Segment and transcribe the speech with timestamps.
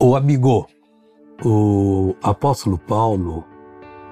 [0.00, 0.68] O amigo,
[1.44, 3.44] o apóstolo Paulo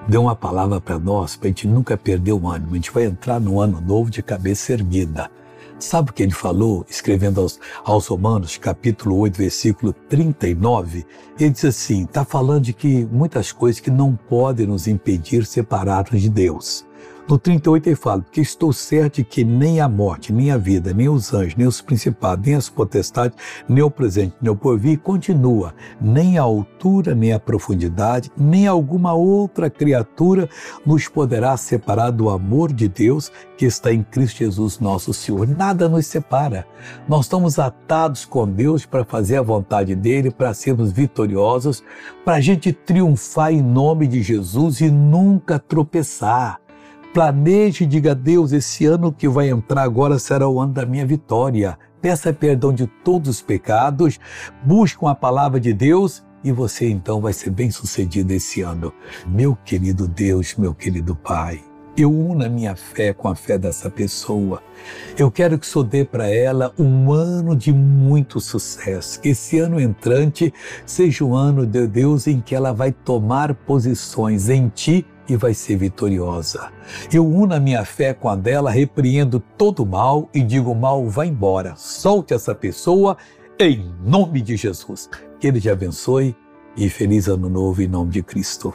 [0.09, 2.73] deu uma palavra para nós, para a gente nunca perder o ânimo.
[2.73, 5.31] A gente vai entrar no ano novo de cabeça erguida.
[5.79, 11.07] Sabe o que ele falou, escrevendo aos, aos Romanos, capítulo 8, versículo 39?
[11.39, 16.21] Ele diz assim: está falando de que muitas coisas que não podem nos impedir separados
[16.21, 16.85] de Deus.
[17.29, 20.95] No 38 ele fala: Porque estou certo de que nem a morte, nem a vida,
[20.95, 23.37] nem os anjos, nem os principados, nem as potestades,
[23.69, 29.13] nem o presente, nem o porvir, continua, nem a altura, nem a profundidade, nem alguma
[29.13, 30.49] outra criatura
[30.85, 35.49] nos poderá separar do amor de Deus que está em Cristo Jesus, nosso Senhor.
[35.49, 36.65] Nada nos separa.
[37.09, 41.83] Nós estamos atados com Deus para fazer a vontade dele, para sermos vitoriosos,
[42.25, 46.61] para a gente triunfar em nome de Jesus e nunca tropeçar.
[47.17, 50.85] Planeje e diga a Deus: esse ano que vai entrar agora será o ano da
[50.85, 51.79] minha vitória.
[51.99, 54.21] Peça perdão de todos os pecados,
[54.63, 58.93] busque a palavra de Deus e você então vai ser bem sucedido esse ano.
[59.27, 61.65] Meu querido Deus, meu querido Pai.
[61.97, 64.63] Eu uno a minha fé com a fé dessa pessoa.
[65.17, 69.19] Eu quero que o dê para ela um ano de muito sucesso.
[69.23, 70.53] Que esse ano entrante
[70.85, 75.55] seja o ano de Deus em que ela vai tomar posições em Ti e vai
[75.55, 76.71] ser vitoriosa.
[77.13, 81.09] Eu uno a minha fé com a dela, repreendo todo o mal e digo: mal,
[81.09, 81.75] vai embora.
[81.77, 83.17] Solte essa pessoa
[83.59, 85.09] em nome de Jesus.
[85.41, 86.37] Que Ele te abençoe
[86.77, 88.75] e feliz ano novo em nome de Cristo.